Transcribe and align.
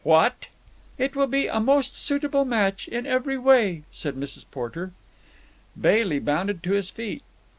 "What!" 0.03 0.47
"It 0.97 1.15
will 1.15 1.27
be 1.27 1.45
a 1.45 1.59
most 1.59 1.93
suitable 1.93 2.43
match 2.43 2.87
in 2.87 3.05
every 3.05 3.37
way," 3.37 3.83
said 3.91 4.15
Mrs. 4.15 4.45
Porter. 4.49 4.93
Bailey 5.79 6.17
bounded 6.17 6.63
to 6.63 6.71
his 6.71 6.89
feet. 6.89 7.21